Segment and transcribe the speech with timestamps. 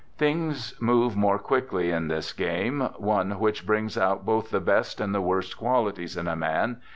[0.17, 5.13] Things move more quickly in this game— one which brings out both the best and
[5.13, 6.81] the worst qualities in a man.